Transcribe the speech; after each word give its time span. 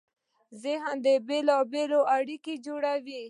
ذهن 0.63 0.95
بېلابېلې 1.27 1.99
اړیکې 2.15 2.53
جوړوي. 2.65 3.19